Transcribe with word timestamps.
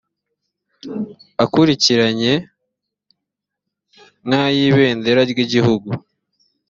akurikiranye 1.43 2.33
nk 4.27 4.31
ay 4.43 4.57
ibendera 4.67 5.19
ry 5.31 5.37
igihugu 5.45 5.89